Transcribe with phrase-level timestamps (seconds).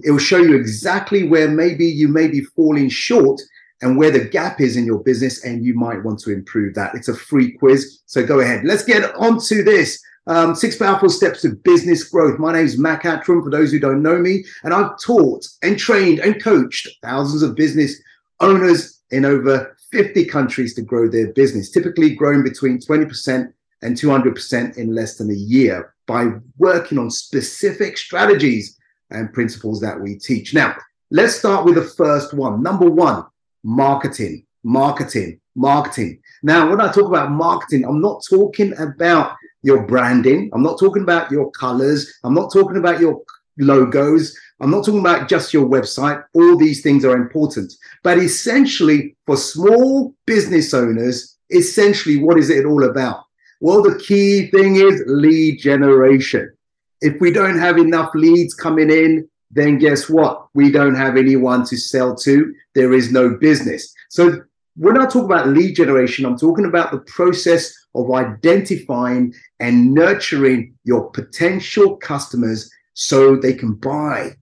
[0.03, 3.41] it will show you exactly where maybe you may be falling short
[3.81, 6.97] and where the gap is in your business, and you might want to improve that.
[6.97, 8.01] It's a free quiz.
[8.07, 8.65] So go ahead.
[8.65, 10.03] Let's get on to this.
[10.29, 12.39] Um, six powerful steps to business growth.
[12.39, 15.79] My name is Mac Attram, for those who don't know me, and I've taught and
[15.79, 17.99] trained and coached thousands of business
[18.41, 24.77] owners in over 50 countries to grow their business, typically growing between 20% and 200%
[24.77, 26.27] in less than a year by
[26.59, 28.79] working on specific strategies
[29.11, 30.53] and principles that we teach.
[30.53, 30.77] Now,
[31.11, 32.63] let's start with the first one.
[32.63, 33.25] Number one,
[33.65, 36.21] marketing, marketing, marketing.
[36.43, 40.51] Now, when I talk about marketing, I'm not talking about your branding.
[40.53, 42.13] I'm not talking about your colors.
[42.25, 43.23] I'm not talking about your
[43.59, 44.37] logos.
[44.61, 46.25] I'm not talking about just your website.
[46.35, 47.73] All these things are important.
[48.03, 53.25] But essentially, for small business owners, essentially, what is it all about?
[53.61, 56.53] Well, the key thing is lead generation.
[57.01, 60.47] If we don't have enough leads coming in, then guess what?
[60.55, 62.55] We don't have anyone to sell to.
[62.75, 63.95] There is no business.
[64.11, 64.43] So
[64.77, 70.75] when I talk about lead generation, I'm talking about the process of identifying and nurturing
[70.85, 74.33] your potential customers so they can buy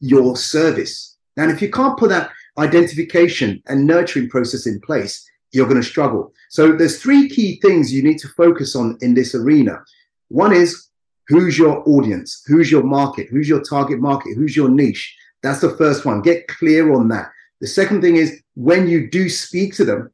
[0.00, 1.16] your service.
[1.36, 5.86] And if you can't put that identification and nurturing process in place, you're going to
[5.86, 6.32] struggle.
[6.50, 9.82] So there's three key things you need to focus on in this arena.
[10.28, 10.88] One is
[11.28, 12.42] who's your audience?
[12.46, 13.28] Who's your market?
[13.30, 14.36] Who's your target market?
[14.36, 15.14] Who's your niche?
[15.42, 16.22] That's the first one.
[16.22, 17.30] Get clear on that.
[17.60, 20.10] The second thing is when you do speak to them,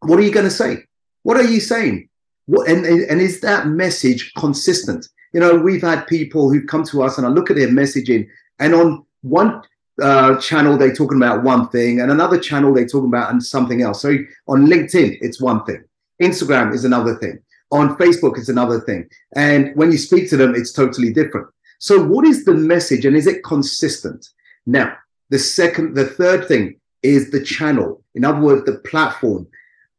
[0.00, 0.84] what are you going to say?
[1.22, 2.08] What are you saying?
[2.46, 5.08] What, and, and is that message consistent?
[5.32, 8.28] You know, we've had people who've come to us and I look at their messaging,
[8.58, 9.62] and on one
[10.00, 13.82] uh, channel they're talking about one thing, and another channel they're talking about and something
[13.82, 14.02] else.
[14.02, 14.16] So
[14.48, 15.84] on LinkedIn, it's one thing.
[16.22, 17.38] Instagram is another thing.
[17.70, 19.08] On Facebook, it's another thing.
[19.34, 21.48] And when you speak to them, it's totally different.
[21.78, 24.28] So, what is the message, and is it consistent?
[24.66, 24.94] Now,
[25.30, 28.04] the second, the third thing is the channel.
[28.14, 29.48] In other words, the platform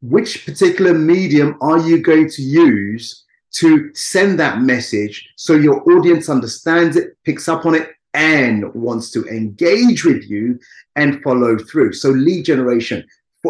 [0.08, 6.28] which particular medium are you going to use to send that message so your audience
[6.28, 10.58] understands it, picks up on it, and wants to engage with you
[10.96, 11.94] and follow through?
[11.94, 13.04] So, lead generation.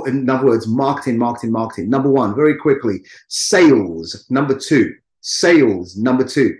[0.06, 1.90] In other words, marketing, marketing, marketing.
[1.90, 4.26] Number one, very quickly, sales.
[4.30, 5.96] Number two, sales.
[5.96, 6.56] Number two,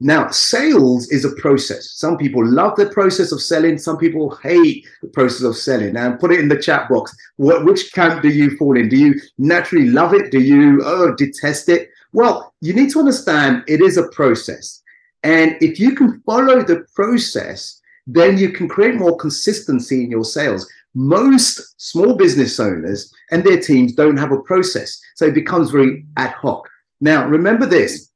[0.00, 1.90] now, sales is a process.
[1.90, 3.78] Some people love the process of selling.
[3.78, 5.94] Some people hate the process of selling.
[5.94, 7.16] Now, put it in the chat box.
[7.36, 8.88] What, which camp do you fall in?
[8.88, 10.30] Do you naturally love it?
[10.30, 11.90] Do you oh, detest it?
[12.12, 14.80] Well, you need to understand it is a process.
[15.24, 20.24] And if you can follow the process, then you can create more consistency in your
[20.24, 20.70] sales.
[20.94, 25.00] Most small business owners and their teams don't have a process.
[25.16, 26.68] So it becomes very ad hoc.
[27.00, 28.07] Now, remember this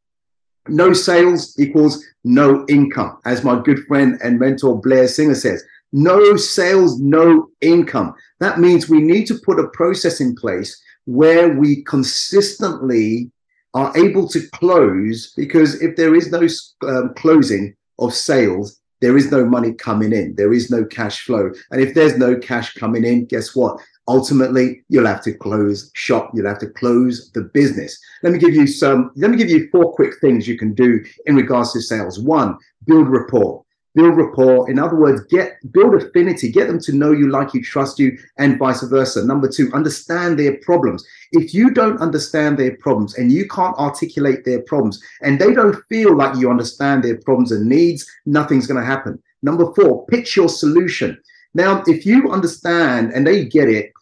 [0.69, 5.63] no sales equals no income, as my good friend and mentor Blair Singer says.
[5.93, 8.15] No sales, no income.
[8.41, 13.31] That means we need to put a process in place where we consistently
[13.75, 16.47] are able to close because if there is no
[16.89, 21.51] um, closing of sales, there is no money coming in, there is no cash flow.
[21.71, 23.81] And if there's no cash coming in, guess what?
[24.09, 28.55] Ultimately you'll have to close shop you'll have to close the business let me give
[28.55, 31.81] you some let me give you four quick things you can do in regards to
[31.81, 32.57] sales one
[32.87, 33.65] build rapport
[33.95, 34.71] build rapport.
[34.71, 38.17] In other words, get build affinity, get them to know you, like you, trust you,
[38.39, 39.25] and vice versa.
[39.25, 41.05] Number two, understand their problems.
[41.33, 45.77] If you don't understand their problems and you can't articulate their problems and they don't
[45.89, 49.23] feel like you understand their problems and needs, nothing's going to happen.
[49.43, 51.19] Number four, pitch your solution.
[51.55, 53.93] Now, if you understand and they get it,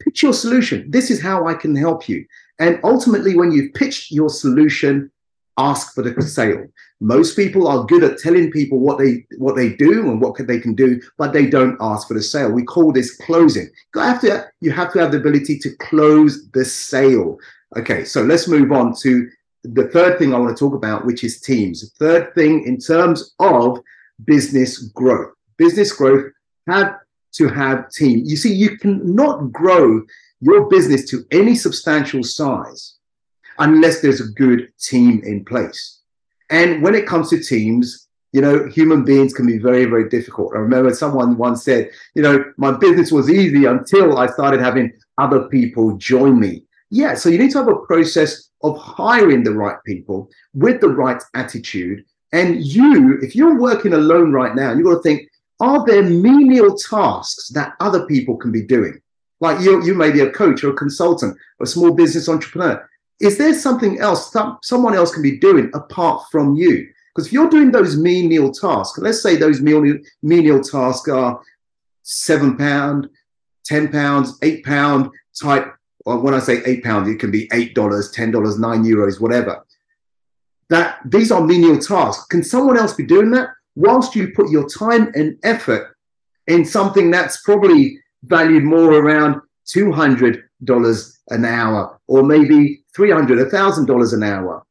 [0.00, 0.90] pitch your solution.
[0.90, 2.24] This is how I can help you.
[2.58, 5.10] And ultimately, when you've pitched your solution,
[5.58, 6.66] ask for the sale.
[7.00, 10.58] Most people are good at telling people what they what they do and what they
[10.58, 12.50] can do, but they don't ask for the sale.
[12.50, 13.68] We call this closing.
[13.94, 17.38] You have to you have to have the ability to close the sale.
[17.76, 19.28] Okay, so let's move on to
[19.64, 21.92] the third thing I want to talk about, which is teams.
[21.98, 23.80] Third thing in terms of
[24.24, 25.32] business growth.
[25.56, 26.32] Business growth
[26.70, 26.96] have
[27.32, 28.22] to have team.
[28.24, 30.02] You see, you cannot grow
[30.40, 32.96] your business to any substantial size
[33.58, 36.00] unless there's a good team in place.
[36.50, 40.54] And when it comes to teams, you know, human beings can be very, very difficult.
[40.54, 44.92] I remember someone once said, you know, my business was easy until I started having
[45.18, 46.64] other people join me.
[46.90, 50.88] Yeah, so you need to have a process of hiring the right people with the
[50.88, 52.04] right attitude.
[52.32, 55.28] And you, if you're working alone right now, you've got to think,
[55.60, 59.00] are there menial tasks that other people can be doing?
[59.40, 62.86] Like you, you may be a coach or a consultant, or a small business entrepreneur
[63.20, 66.88] is there something else some, someone else can be doing apart from you?
[67.14, 71.40] Because if you're doing those menial tasks, let's say those menial, menial tasks are
[72.02, 73.08] seven pound,
[73.64, 75.10] ten pounds, eight pound
[75.40, 75.74] type.
[76.06, 79.20] Or when I say eight pounds, it can be eight dollars, ten dollars, nine euros,
[79.20, 79.66] whatever.
[80.70, 82.24] That these are menial tasks.
[82.26, 83.50] Can someone else be doing that
[83.80, 85.96] whilst you put your time and effort
[86.46, 93.10] in something that's probably valued more around two hundred dollars an hour, or maybe three
[93.10, 94.64] hundred, a thousand dollars an hour.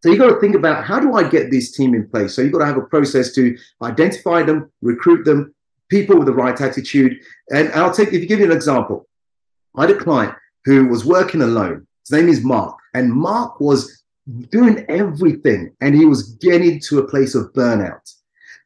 [0.00, 2.34] So you've got to think about how do I get this team in place?
[2.34, 5.52] So you've got to have a process to identify them, recruit them,
[5.88, 7.18] people with the right attitude.
[7.50, 9.08] And I'll take, if you give you an example,
[9.76, 10.34] I had a client
[10.64, 11.86] who was working alone.
[12.06, 12.78] His name is Mark.
[12.94, 14.04] And Mark was
[14.50, 18.14] doing everything and he was getting to a place of burnout.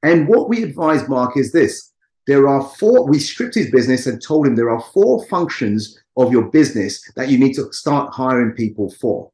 [0.02, 1.93] And what we advise Mark is this
[2.26, 6.32] there are four, we stripped his business and told him there are four functions of
[6.32, 9.31] your business that you need to start hiring people for.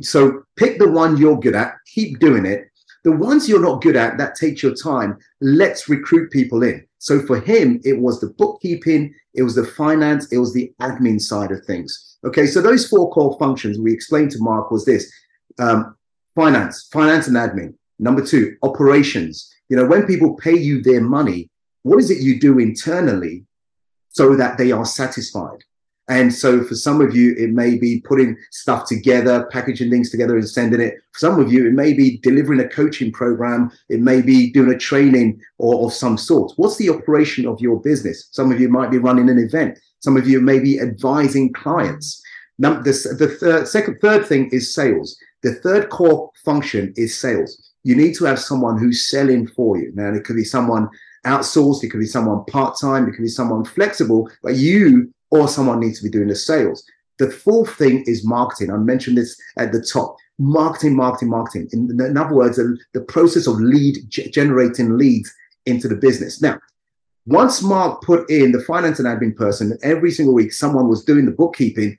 [0.00, 2.68] So pick the one you're good at, keep doing it.
[3.04, 5.16] The ones you're not good at, that takes your time.
[5.40, 6.86] Let's recruit people in.
[6.98, 11.20] So for him, it was the bookkeeping, it was the finance, it was the admin
[11.20, 12.18] side of things.
[12.24, 15.12] Okay, so those four core functions we explained to Mark was this
[15.58, 15.96] um,
[16.34, 17.74] finance, finance and admin.
[17.98, 19.52] Number two, operations.
[19.68, 21.50] You know, when people pay you their money,
[21.82, 23.44] what is it you do internally
[24.10, 25.64] so that they are satisfied?
[26.08, 30.36] And so for some of you, it may be putting stuff together, packaging things together
[30.36, 30.94] and sending it.
[31.12, 33.70] For some of you, it may be delivering a coaching program.
[33.88, 36.52] It may be doing a training or of some sort.
[36.56, 38.28] What's the operation of your business?
[38.32, 39.78] Some of you might be running an event.
[40.00, 42.20] Some of you may be advising clients.
[42.58, 45.16] Now, the, the third, second, third thing is sales.
[45.42, 47.71] The third core function is sales.
[47.84, 49.92] You need to have someone who's selling for you.
[49.94, 50.88] Now, it could be someone
[51.26, 55.48] outsourced, it could be someone part time, it could be someone flexible, but you or
[55.48, 56.84] someone needs to be doing the sales.
[57.18, 58.72] The fourth thing is marketing.
[58.72, 60.16] I mentioned this at the top.
[60.38, 61.68] Marketing, marketing, marketing.
[61.72, 65.32] In, in other words, the, the process of lead generating leads
[65.66, 66.42] into the business.
[66.42, 66.58] Now,
[67.26, 71.24] once Mark put in the finance and admin person, every single week someone was doing
[71.24, 71.96] the bookkeeping,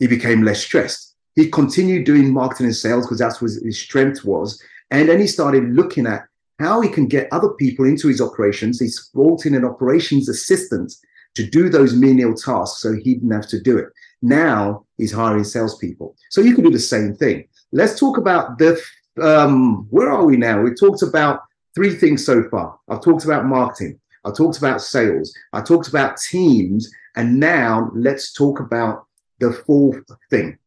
[0.00, 1.14] he became less stressed.
[1.36, 4.60] He continued doing marketing and sales because that's what his strength was.
[4.90, 6.24] And then he started looking at
[6.58, 8.78] how he can get other people into his operations.
[8.78, 10.92] He's brought in an operations assistant
[11.34, 13.88] to do those menial tasks so he didn't have to do it.
[14.20, 16.16] Now he's hiring salespeople.
[16.30, 17.48] So you can do the same thing.
[17.72, 18.80] Let's talk about the,
[19.22, 20.60] um, where are we now?
[20.60, 21.40] We talked about
[21.74, 22.78] three things so far.
[22.88, 23.98] I've talked about marketing.
[24.24, 25.32] I talked about sales.
[25.52, 26.90] I talked about teams.
[27.16, 29.06] And now let's talk about
[29.38, 30.58] the fourth thing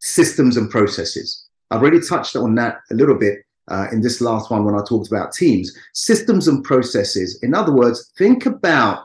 [0.00, 1.49] systems and processes.
[1.70, 4.82] I've already touched on that a little bit uh, in this last one when I
[4.84, 5.76] talked about teams.
[5.94, 7.38] Systems and processes.
[7.42, 9.04] In other words, think about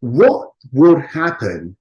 [0.00, 1.76] what would happen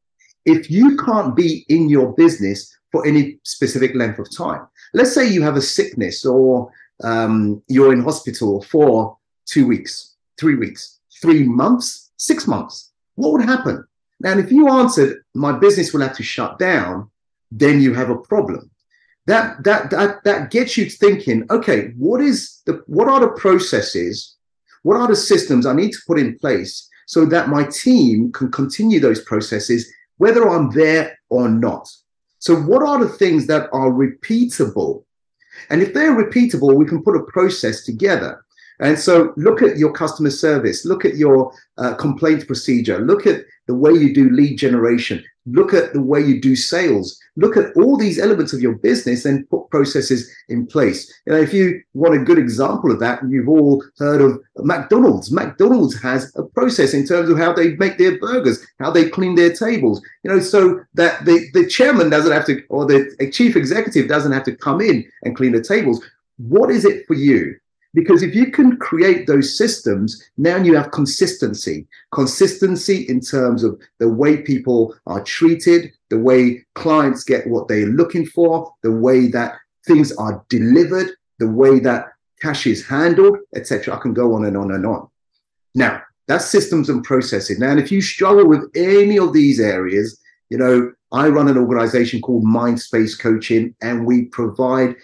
[0.46, 4.68] if you can't be in your business for any specific length of time?
[4.94, 6.72] Let's say you have a sickness or
[7.04, 12.92] um, you're in hospital for two weeks, three weeks, three months, six months.
[13.16, 13.86] What would happen?
[14.20, 17.10] Now, if you answered, my business will have to shut down,
[17.52, 18.72] then you have a problem.
[19.26, 21.46] That that that that gets you thinking.
[21.50, 24.36] Okay, what is the what are the processes?
[24.82, 28.52] What are the systems I need to put in place so that my team can
[28.52, 31.90] continue those processes, whether I'm there or not.
[32.40, 35.04] So, what are the things that are repeatable?
[35.70, 38.44] And if they're repeatable, we can put a process together.
[38.80, 43.46] And so look at your customer service, look at your uh, complaint procedure, look at
[43.68, 47.76] the way you do lead generation, look at the way you do sales, look at
[47.76, 51.12] all these elements of your business and put processes in place.
[51.26, 55.32] You know, if you want a good example of that, you've all heard of McDonald's.
[55.32, 59.36] McDonald's has a process in terms of how they make their burgers, how they clean
[59.36, 63.56] their tables, you know, so that the, the chairman doesn't have to, or the chief
[63.56, 66.04] executive doesn't have to come in and clean the tables.
[66.38, 67.56] What is it for you?
[67.94, 71.88] Because if you can create those systems, now you have consistency.
[72.12, 77.86] Consistency in terms of the way people are treated, the way clients get what they're
[77.86, 82.08] looking for, the way that things are delivered, the way that
[82.42, 83.96] cash is handled, etc.
[83.96, 85.08] I can go on and on and on.
[85.76, 87.60] Now, that's systems and processing.
[87.60, 90.20] Now, and if you struggle with any of these areas,
[90.50, 94.96] you know, I run an organization called Mindspace Coaching, and we provide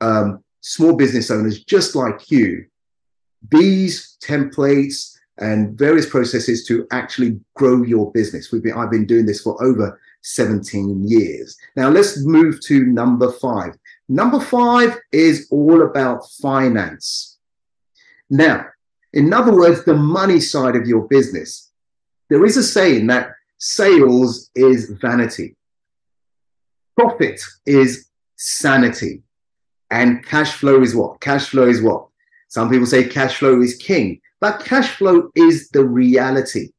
[0.00, 2.66] um, small business owners just like you
[3.50, 8.50] these templates and various processes to actually grow your business.
[8.50, 11.56] We've been, I've been doing this for over 17 years.
[11.76, 13.74] Now let's move to number five.
[14.08, 17.38] Number five is all about finance.
[18.28, 18.66] Now,
[19.12, 21.70] in other words, the money side of your business.
[22.28, 25.54] There is a saying that sales is vanity.
[26.96, 29.22] Profit is sanity.
[29.90, 31.20] And cash flow is what?
[31.20, 32.06] Cash flow is what?
[32.48, 36.70] Some people say cash flow is king, but cash flow is the reality.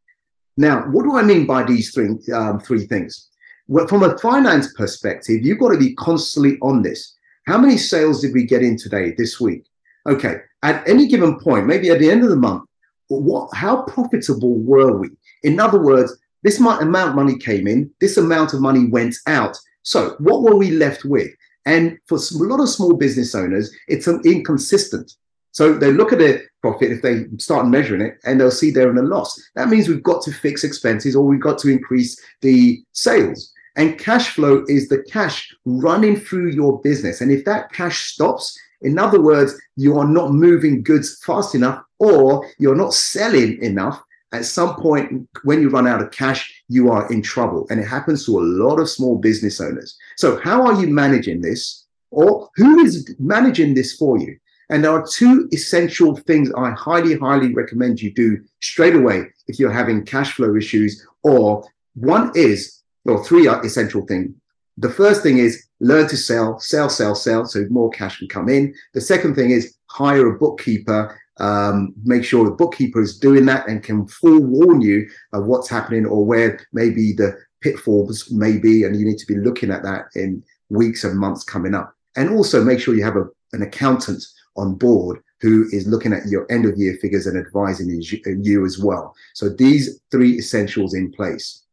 [0.58, 3.30] Now, what do I mean by these three, um, three things?
[3.68, 7.14] Well, from a finance perspective, you've got to be constantly on this.
[7.46, 9.66] How many sales did we get in today, this week?
[10.08, 12.64] Okay, at any given point, maybe at the end of the month,
[13.10, 15.10] what, how profitable were we?
[15.44, 19.58] In other words, this amount of money came in, this amount of money went out.
[19.84, 21.30] So, what were we left with?
[21.68, 25.12] And for a lot of small business owners, it's inconsistent.
[25.52, 28.90] So they look at their profit if they start measuring it and they'll see they're
[28.90, 29.38] in a loss.
[29.56, 33.52] That means we've got to fix expenses or we've got to increase the sales.
[33.76, 37.20] And cash flow is the cash running through your business.
[37.20, 41.84] And if that cash stops, in other words, you are not moving goods fast enough
[42.00, 46.92] or you're not selling enough, at some point when you run out of cash, you
[46.92, 47.66] are in trouble.
[47.70, 49.98] And it happens to a lot of small business owners.
[50.18, 51.86] So, how are you managing this?
[52.12, 54.38] Or who is managing this for you?
[54.70, 59.60] And there are two essential things I highly, highly recommend you do straight away if
[59.60, 61.06] you're having cash flow issues.
[61.24, 64.32] Or one is, or three are essential things.
[64.78, 68.50] The first thing is learn to sell, sell, sell, sell, so more cash can come
[68.50, 68.74] in.
[68.94, 73.68] The second thing is hire a bookkeeper um, make sure the bookkeeper is doing that
[73.68, 79.00] and can forewarn you of what's happening or where maybe the pitfalls may be, and
[79.00, 81.94] you need to be looking at that in weeks and months coming up.
[82.16, 84.24] And also make sure you have a, an accountant
[84.56, 88.80] on board who is looking at your end of year figures and advising you as
[88.80, 89.14] well.
[89.36, 91.64] So these three essentials in place.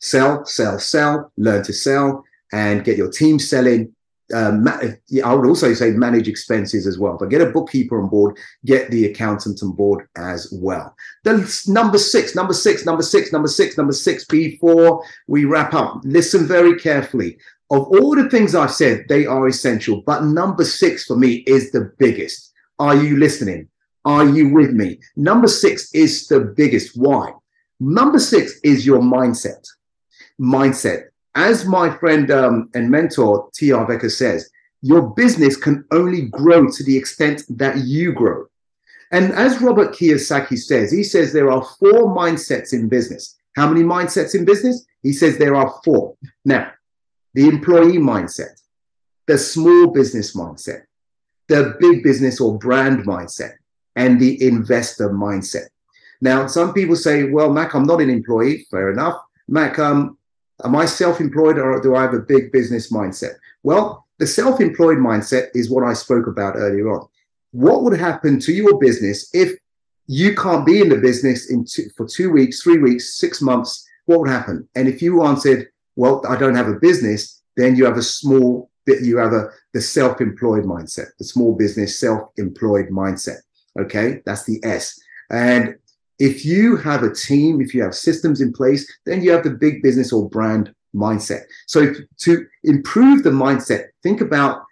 [0.00, 3.94] Sell, sell, sell, learn to sell, and get your team selling
[4.34, 8.36] um, I would also say manage expenses as well, but get a bookkeeper on board,
[8.64, 10.94] get the accountant on board as well.
[11.24, 16.00] Then number six, number six, number six, number six, number six, before we wrap up,
[16.04, 17.38] listen very carefully.
[17.70, 21.70] Of all the things I've said, they are essential, but number six for me is
[21.70, 22.52] the biggest.
[22.78, 23.68] Are you listening?
[24.04, 25.00] Are you with me?
[25.16, 26.96] Number six is the biggest.
[26.96, 27.32] Why?
[27.80, 29.66] Number six is your mindset.
[30.40, 31.08] Mindset
[31.38, 33.70] as my friend um, and mentor T.
[33.70, 34.50] Harv Eker says,
[34.82, 38.46] your business can only grow to the extent that you grow.
[39.12, 43.38] And as Robert Kiyosaki says, he says there are four mindsets in business.
[43.54, 44.84] How many mindsets in business?
[45.02, 46.16] He says there are four.
[46.44, 46.72] Now,
[47.34, 48.60] the employee mindset,
[49.26, 50.82] the small business mindset,
[51.46, 53.52] the big business or brand mindset,
[53.94, 55.68] and the investor mindset.
[56.20, 58.66] Now, some people say, well, Mac, I'm not an employee.
[58.70, 59.22] Fair enough.
[59.46, 60.17] Mac, um,
[60.64, 63.34] Am I self employed or do I have a big business mindset?
[63.62, 67.06] Well, the self employed mindset is what I spoke about earlier on.
[67.52, 69.52] What would happen to your business if
[70.06, 73.86] you can't be in the business in two, for two weeks, three weeks, six months?
[74.06, 74.68] What would happen?
[74.74, 78.70] And if you answered, well, I don't have a business, then you have a small
[78.84, 83.38] bit, you have a the self-employed mindset, the small business self-employed mindset.
[83.78, 84.98] Okay, that's the S.
[85.30, 85.76] And
[86.18, 89.50] if you have a team, if you have systems in place, then you have the
[89.50, 91.42] big business or brand mindset.
[91.66, 94.62] So to improve the mindset, think about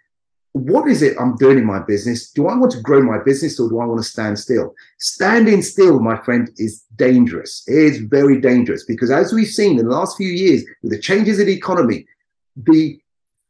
[0.53, 2.31] what is it I'm doing in my business?
[2.31, 4.73] Do I want to grow my business or do I want to stand still?
[4.99, 7.63] Standing still, my friend, is dangerous.
[7.67, 10.99] It is very dangerous because as we've seen in the last few years with the
[10.99, 12.07] changes in the economy,
[12.55, 12.99] the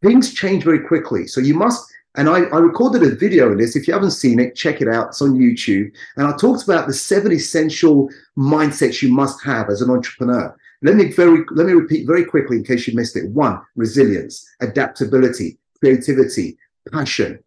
[0.03, 1.27] things change very quickly.
[1.27, 3.75] So you must And I, I recorded a video of this.
[3.75, 5.09] If you haven't seen it, check it out.
[5.09, 5.91] It's on YouTube.
[6.15, 10.55] And I talked about the seven essential mindsets you must have as an entrepreneur.
[10.81, 13.29] Let me very let me repeat very quickly in case you missed it.
[13.29, 16.57] One, resilience, adaptability, creativity,
[16.91, 17.39] passion,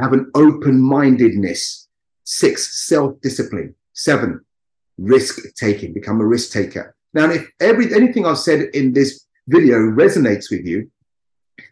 [0.00, 1.88] have an open-mindedness.
[2.24, 3.74] Six, self-discipline.
[3.92, 4.40] Seven,
[4.98, 6.94] risk taking, become a risk taker.
[7.12, 10.90] Now, if every anything I've said in this video resonates with you,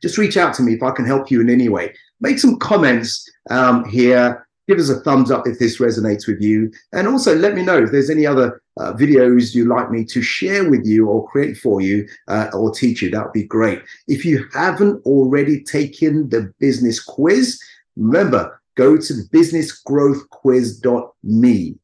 [0.02, 1.94] just reach out to me if I can help you in any way.
[2.20, 4.46] Make some comments um, here.
[4.66, 6.70] Give us a thumbs up if this resonates with you.
[6.92, 10.20] And also let me know if there's any other uh, videos you'd like me to
[10.20, 13.08] share with you or create for you uh, or teach you.
[13.10, 13.80] That would be great.
[14.08, 17.58] If you haven't already taken the business quiz,
[17.96, 21.78] remember, go to businessgrowthquiz.me.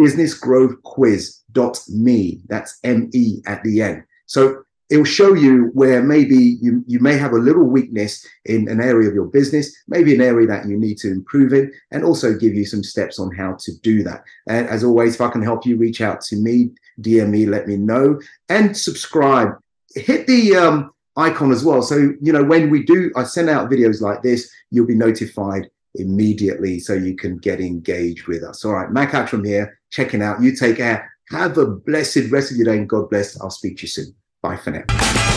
[0.00, 2.40] Businessgrowthquiz.me.
[2.46, 4.04] That's M E at the end.
[4.26, 8.68] So it will show you where maybe you, you may have a little weakness in
[8.68, 12.04] an area of your business, maybe an area that you need to improve in, and
[12.04, 14.22] also give you some steps on how to do that.
[14.48, 17.66] And as always, if I can help you, reach out to me, DM me, let
[17.66, 18.20] me know,
[18.50, 19.52] and subscribe.
[19.94, 21.80] Hit the um, icon as well.
[21.80, 25.70] So, you know, when we do, I send out videos like this, you'll be notified
[25.94, 28.62] immediately so you can get engaged with us.
[28.62, 30.42] All right, Mac from here, checking out.
[30.42, 31.10] You take care.
[31.30, 33.40] Have a blessed rest of your day and God bless.
[33.40, 34.14] I'll speak to you soon.
[34.42, 35.31] Bye for now.